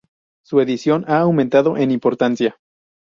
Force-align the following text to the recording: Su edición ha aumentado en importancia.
Su 0.43 0.61
edición 0.61 1.05
ha 1.07 1.19
aumentado 1.19 1.77
en 1.77 1.91
importancia. 1.91 2.57